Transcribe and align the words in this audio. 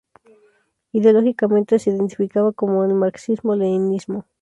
Ideológicamente, 0.93 1.77
se 1.77 1.91
identificaba 1.91 2.53
con 2.53 2.89
el 2.89 2.95
marxismo-leninismo. 2.95 4.25